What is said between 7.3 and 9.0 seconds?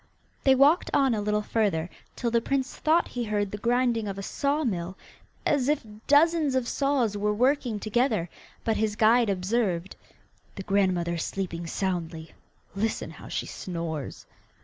working together, but his